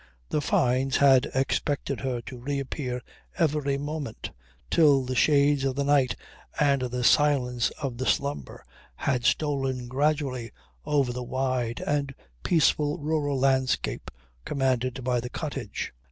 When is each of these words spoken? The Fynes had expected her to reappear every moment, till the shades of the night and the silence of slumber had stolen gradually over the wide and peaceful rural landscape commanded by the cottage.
The 0.29 0.41
Fynes 0.41 0.97
had 0.97 1.29
expected 1.35 1.99
her 1.99 2.21
to 2.21 2.39
reappear 2.39 3.03
every 3.37 3.77
moment, 3.77 4.31
till 4.71 5.03
the 5.03 5.13
shades 5.15 5.63
of 5.63 5.75
the 5.75 5.83
night 5.83 6.15
and 6.59 6.81
the 6.81 7.03
silence 7.03 7.69
of 7.79 7.99
slumber 8.09 8.65
had 8.95 9.23
stolen 9.25 9.87
gradually 9.87 10.49
over 10.85 11.13
the 11.13 11.21
wide 11.21 11.81
and 11.85 12.15
peaceful 12.41 12.97
rural 12.97 13.37
landscape 13.37 14.09
commanded 14.43 15.03
by 15.03 15.19
the 15.19 15.29
cottage. 15.29 15.93